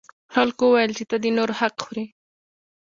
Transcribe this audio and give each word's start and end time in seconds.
خلکو 0.33 0.63
وویل 0.67 0.91
چې 0.97 1.03
ته 1.09 1.15
د 1.23 1.25
نورو 1.37 1.53
حق 1.59 1.75
خوري. 1.83 2.05